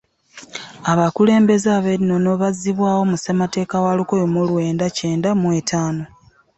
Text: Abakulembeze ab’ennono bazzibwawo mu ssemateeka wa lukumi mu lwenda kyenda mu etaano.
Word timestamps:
Abakulembeze 0.91 1.67
ab’ennono 1.77 2.31
bazzibwawo 2.41 3.01
mu 3.09 3.15
ssemateeka 3.19 3.75
wa 3.83 3.91
lukumi 3.97 4.25
mu 4.33 4.41
lwenda 4.49 4.85
kyenda 4.95 5.29
mu 5.41 5.47
etaano. 5.59 6.03